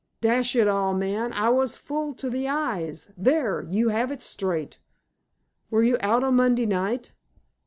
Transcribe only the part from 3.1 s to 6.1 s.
There! You have it straight." "Were you